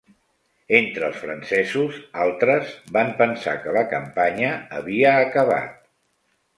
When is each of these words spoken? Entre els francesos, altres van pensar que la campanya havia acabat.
Entre 0.77 1.05
els 1.07 1.19
francesos, 1.25 1.99
altres 2.25 2.73
van 2.97 3.13
pensar 3.23 3.57
que 3.67 3.79
la 3.79 3.87
campanya 3.95 4.53
havia 4.83 5.17
acabat. 5.31 5.83